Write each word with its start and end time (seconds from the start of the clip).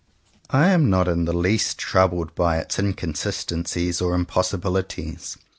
I 0.49 0.69
am 0.69 0.89
not 0.89 1.07
in 1.07 1.25
the 1.25 1.31
least 1.31 1.77
troubled 1.77 2.33
by 2.33 2.57
its 2.57 2.79
in 2.79 2.93
consistencies 2.93 4.01
or 4.01 4.15
impossibilities. 4.15 5.37